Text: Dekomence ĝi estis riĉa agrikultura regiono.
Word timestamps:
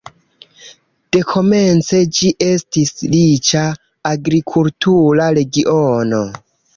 Dekomence 1.17 1.99
ĝi 2.19 2.31
estis 2.45 2.93
riĉa 3.15 3.65
agrikultura 4.13 5.29
regiono. 5.39 6.23